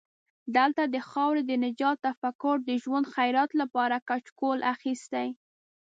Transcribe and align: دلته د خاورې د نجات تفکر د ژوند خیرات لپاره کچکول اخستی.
دلته 0.55 0.83
د 0.93 0.95
خاورې 1.09 1.41
د 1.45 1.51
نجات 1.65 1.97
تفکر 2.07 2.55
د 2.63 2.69
ژوند 2.83 3.05
خیرات 3.13 3.51
لپاره 3.61 4.03
کچکول 4.09 4.59
اخستی. 4.73 5.27